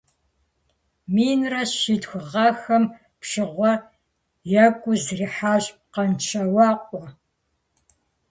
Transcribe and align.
Минрэ 1.13 1.61
щитху 1.77 2.19
гъэхэм 2.29 2.83
пщыгъуэр 3.19 3.77
екӏуу 4.65 4.97
зрихьащ 5.03 5.65
Къанщауэкъуэ. 5.93 7.05